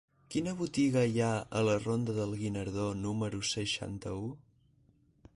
Quina 0.33 0.51
botiga 0.59 1.01
hi 1.09 1.19
ha 1.25 1.33
a 1.59 1.59
la 1.67 1.75
ronda 1.83 2.15
del 2.19 2.33
Guinardó 2.39 2.87
número 3.01 3.43
seixanta-u? 3.49 4.25